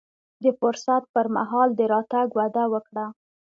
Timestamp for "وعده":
2.37-2.63